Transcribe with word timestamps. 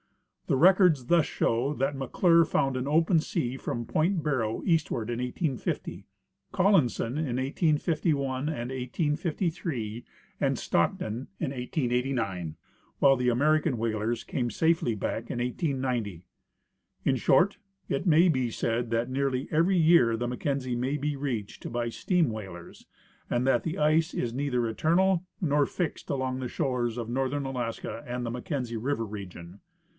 The 0.47 0.57
records 0.57 1.05
thus 1.05 1.27
show 1.27 1.73
that 1.75 1.95
IVfcClure 1.95 2.45
found 2.45 2.75
an 2.75 2.87
open 2.87 3.19
sea 3.19 3.55
from 3.55 3.85
point 3.85 4.21
Barrow 4.21 4.63
eastward 4.65 5.09
in 5.11 5.19
1850, 5.19 6.07
Collinson 6.51 7.17
in 7.19 7.37
1851 7.37 8.49
and 8.49 8.71
1853, 8.71 10.03
and 10.41 10.57
Stockton 10.57 11.27
in 11.39 11.51
1889, 11.51 12.55
while 12.97 13.15
the 13.15 13.29
American 13.29 13.77
whalers 13.77 14.25
came 14.25 14.49
safely 14.49 14.93
back 14.95 15.29
in 15.29 15.37
1890. 15.37 16.25
In 17.05 17.15
short, 17.15 17.59
it 17.87 18.07
may' 18.07 18.27
be 18.27 18.49
said 18.49 18.89
that 18.89 19.09
nearly 19.09 19.47
every 19.51 19.77
year 19.77 20.17
the 20.17 20.27
Mackenzie 20.27 20.75
may 20.75 20.97
be 20.97 21.15
reached 21.15 21.71
by 21.71 21.87
steam 21.89 22.29
whalers, 22.29 22.87
and 23.29 23.45
that 23.47 23.63
the 23.63 23.77
ice 23.77 24.13
is 24.15 24.33
neither 24.33 24.67
eternal 24.67 25.23
nor 25.39 25.65
fixed 25.67 26.09
along 26.09 26.39
the 26.39 26.49
shores 26.49 26.97
of 26.97 27.07
northern 27.07 27.45
Alaska 27.45 28.03
and 28.05 28.25
the 28.25 28.31
Mackenzie 28.31 28.75
River 28.77 29.05
region. 29.05 29.61